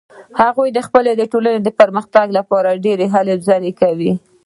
[0.39, 4.11] هغه د خپلې ټولنې د پرمختګ لپاره ډیرې هلې ځلې کوي